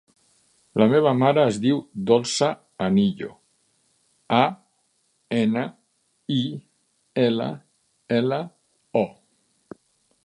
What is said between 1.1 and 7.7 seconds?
mare es diu Dolça Anillo: a, ena, i, ela,